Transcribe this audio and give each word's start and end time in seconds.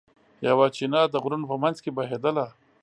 یوه 0.47 0.67
چینه 0.75 1.01
د 1.09 1.15
غرونو 1.23 1.45
په 1.51 1.57
منځ 1.63 1.77
کې 1.83 1.91
بهېدله. 1.97 2.45